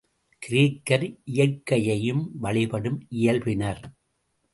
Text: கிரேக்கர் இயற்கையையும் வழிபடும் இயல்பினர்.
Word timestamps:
கிரேக்கர் 0.41 1.05
இயற்கையையும் 1.25 2.23
வழிபடும் 2.39 2.97
இயல்பினர். 3.11 3.83